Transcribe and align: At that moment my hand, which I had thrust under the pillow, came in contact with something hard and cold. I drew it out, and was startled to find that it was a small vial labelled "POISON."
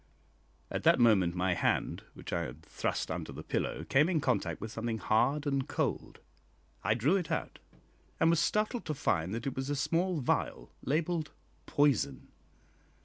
At 0.71 0.81
that 0.81 0.99
moment 0.99 1.35
my 1.35 1.53
hand, 1.53 2.01
which 2.15 2.33
I 2.33 2.41
had 2.45 2.63
thrust 2.63 3.11
under 3.11 3.31
the 3.31 3.43
pillow, 3.43 3.83
came 3.83 4.09
in 4.09 4.19
contact 4.19 4.59
with 4.59 4.71
something 4.71 4.97
hard 4.97 5.45
and 5.45 5.67
cold. 5.67 6.17
I 6.83 6.95
drew 6.95 7.17
it 7.17 7.29
out, 7.29 7.59
and 8.19 8.31
was 8.31 8.39
startled 8.39 8.85
to 8.85 8.95
find 8.95 9.31
that 9.35 9.45
it 9.45 9.55
was 9.55 9.69
a 9.69 9.75
small 9.75 10.19
vial 10.19 10.71
labelled 10.83 11.29
"POISON." 11.67 12.29